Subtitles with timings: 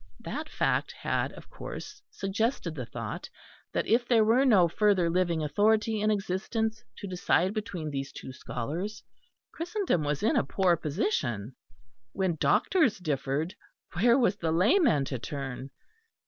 [0.21, 3.29] That fact had, of course, suggested the thought
[3.71, 8.33] that if there were no further living authority in existence to decide between these two
[8.33, 9.03] scholars,
[9.51, 11.53] Christendom was in a poor position.
[12.13, 13.53] When doctors differed,
[13.93, 15.69] where was the layman to turn?